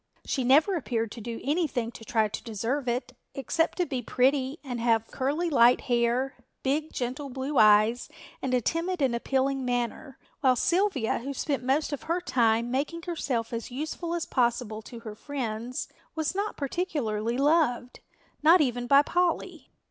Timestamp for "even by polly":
18.59-19.69